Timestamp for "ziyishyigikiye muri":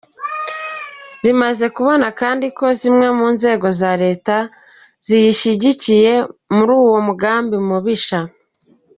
5.05-6.71